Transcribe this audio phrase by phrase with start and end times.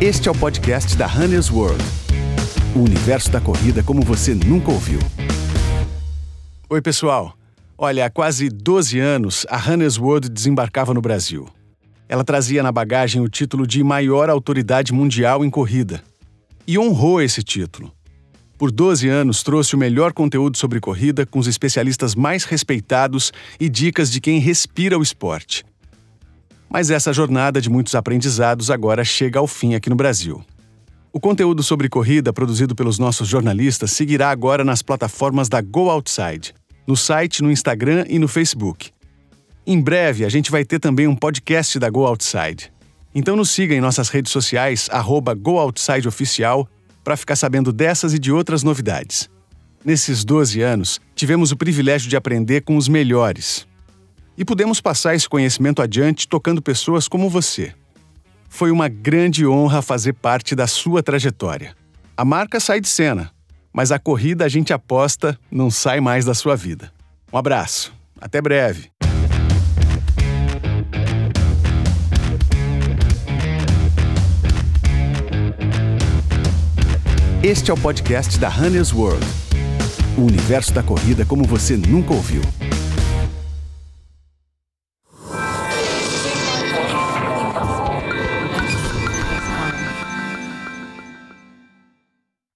[0.00, 1.82] Este é o podcast da Runner's World.
[2.72, 5.00] O universo da corrida como você nunca ouviu.
[6.70, 7.36] Oi, pessoal.
[7.76, 11.48] Olha, há quase 12 anos, a Runner's World desembarcava no Brasil.
[12.08, 16.00] Ela trazia na bagagem o título de maior autoridade mundial em corrida.
[16.64, 17.92] E honrou esse título.
[18.56, 23.68] Por 12 anos, trouxe o melhor conteúdo sobre corrida com os especialistas mais respeitados e
[23.68, 25.64] dicas de quem respira o esporte.
[26.70, 30.42] Mas essa jornada de muitos aprendizados agora chega ao fim aqui no Brasil.
[31.12, 36.54] O conteúdo sobre corrida produzido pelos nossos jornalistas seguirá agora nas plataformas da Go Outside,
[36.86, 38.90] no site, no Instagram e no Facebook.
[39.66, 42.72] Em breve, a gente vai ter também um podcast da Go Outside.
[43.14, 44.88] Então nos siga em nossas redes sociais,
[45.42, 46.66] GoOutsideOficial,
[47.04, 49.28] para ficar sabendo dessas e de outras novidades.
[49.84, 53.67] Nesses 12 anos, tivemos o privilégio de aprender com os melhores,
[54.38, 57.74] e pudemos passar esse conhecimento adiante tocando pessoas como você.
[58.48, 61.74] Foi uma grande honra fazer parte da sua trajetória.
[62.16, 63.32] A marca sai de cena,
[63.72, 66.92] mas a corrida a gente aposta não sai mais da sua vida.
[67.32, 68.92] Um abraço, até breve.
[77.42, 79.26] Este é o podcast da Runner's World.
[80.16, 82.42] O universo da corrida como você nunca ouviu.